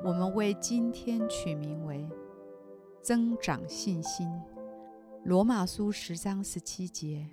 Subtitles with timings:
[0.00, 2.08] 我们为今天取名为
[3.02, 4.30] “增长信心”。
[5.24, 7.26] 罗马书十章十七节，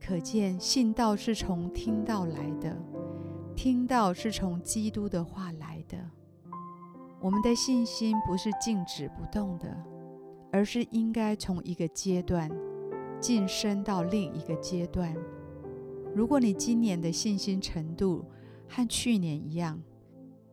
[0.00, 2.74] 可见信道是从听到来的，
[3.54, 5.98] 听道是从基督的话来的。
[7.20, 9.76] 我们的信心不是静止不动的，
[10.50, 12.50] 而是应该从一个阶段
[13.20, 15.14] 晋升到另一个阶段。
[16.14, 18.24] 如果你今年的信心程度
[18.66, 19.78] 和去年一样，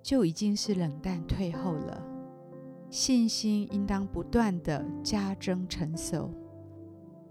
[0.10, 2.04] 就已经是冷淡退后了。
[2.90, 6.34] 信心应当不断的加增成熟。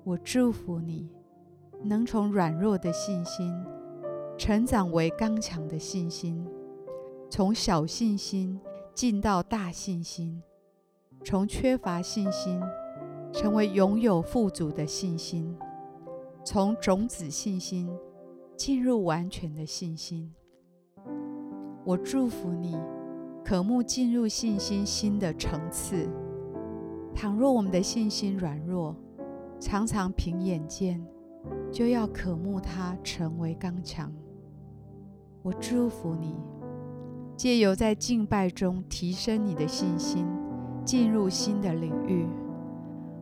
[0.05, 1.11] 我祝福你，
[1.83, 3.53] 能从软弱的信心
[4.39, 6.47] 成长为刚强的信心，
[7.29, 8.61] 从小信心
[8.95, 10.41] 进到大信心，
[11.25, 12.63] 从缺乏信心
[13.33, 15.53] 成为拥有富足的信心，
[16.45, 17.91] 从种子信心
[18.57, 20.33] 进入完全的信心。
[21.89, 22.77] 我祝福你，
[23.43, 26.07] 渴慕进入信心新的层次。
[27.15, 28.95] 倘若我们的信心软弱，
[29.59, 31.03] 常常凭眼见，
[31.73, 34.13] 就要渴慕它成为刚强。
[35.41, 36.37] 我祝福你，
[37.39, 40.27] 借由在敬拜中提升你的信心，
[40.85, 42.27] 进入新的领域。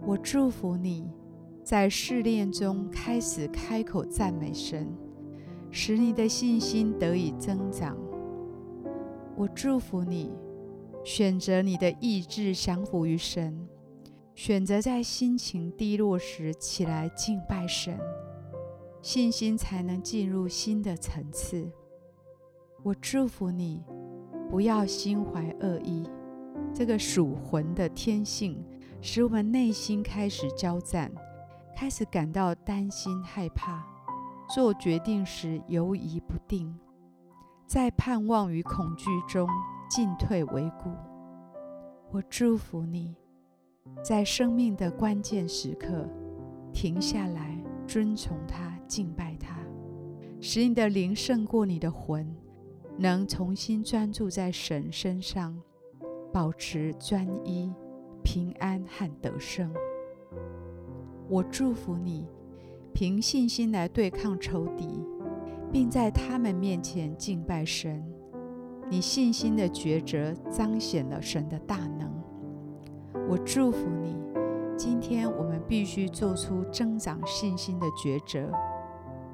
[0.05, 1.08] 我祝福你，
[1.62, 4.92] 在试炼中开始开口赞美神，
[5.70, 7.97] 使你的信心得以增长。
[9.37, 10.31] 我祝福你，
[11.05, 13.69] 选择你的意志降服于神，
[14.34, 17.98] 选择在心情低落时起来敬拜神，
[19.02, 21.70] 信心才能进入新的层次。
[22.83, 23.83] 我祝福你，
[24.48, 26.08] 不要心怀恶意，
[26.73, 28.64] 这个属魂的天性
[29.03, 31.13] 使我们内心开始交战，
[31.77, 33.85] 开始感到担心害怕，
[34.55, 36.74] 做决定时犹疑不定。
[37.67, 39.49] 在盼望与恐惧中
[39.91, 40.91] 进退维谷。
[42.13, 43.17] 我祝福你，
[44.05, 46.09] 在生命的关键时刻
[46.73, 49.59] 停下来，遵从他，敬拜他，
[50.41, 52.33] 使你的灵胜过你的魂，
[52.97, 55.61] 能重新专注在神身上，
[56.33, 57.75] 保持专一、
[58.23, 59.75] 平安和得胜。
[61.29, 62.29] 我祝福你，
[62.95, 65.05] 凭信心来对抗仇敌。
[65.73, 68.05] 并在他们面前敬拜神，
[68.91, 72.11] 你信心的抉择彰显了神的大能。
[73.29, 74.17] 我祝福你，
[74.77, 78.51] 今天我们必须做出增长信心的抉择。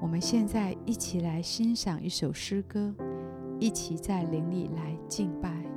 [0.00, 2.94] 我们现在一起来欣赏一首诗歌，
[3.60, 5.71] 一起在灵里来敬拜。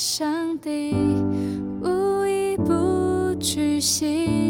[0.00, 0.94] 上帝
[1.82, 4.49] 无一不举行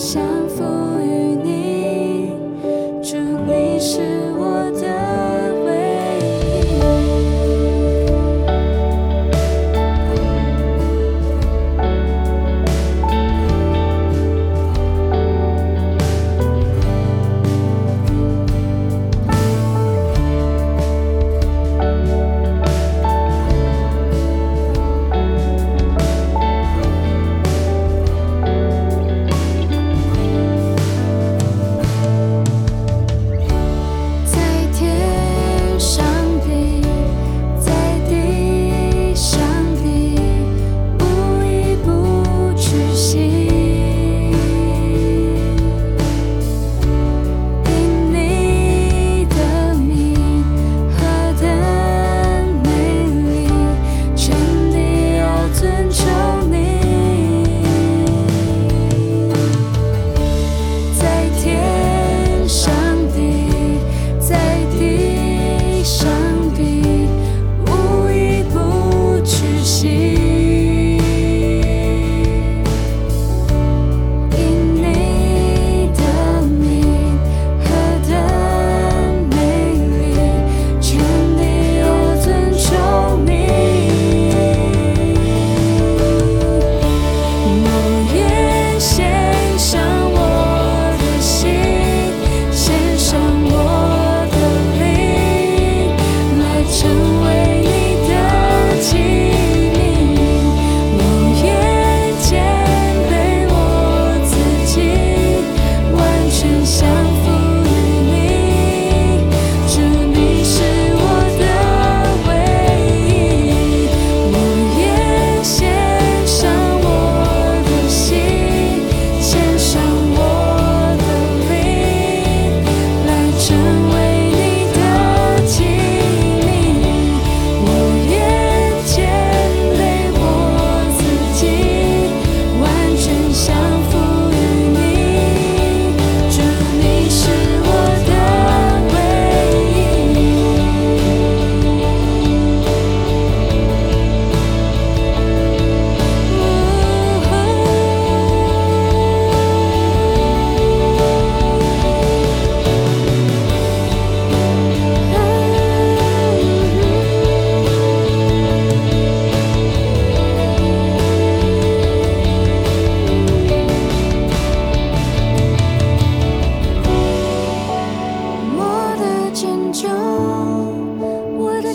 [0.00, 0.79] 相逢。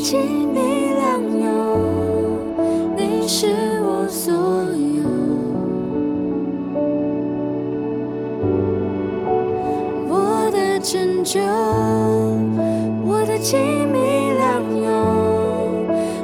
[0.08, 0.22] 亲
[0.54, 0.60] 密
[0.94, 1.50] 良友，
[2.96, 3.48] 你是
[3.82, 5.02] 我所有。
[10.08, 11.42] 我的拯救，
[13.04, 13.58] 我的亲
[13.88, 13.98] 密
[14.38, 14.92] 良友，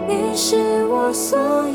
[0.08, 1.71] 你是我所有。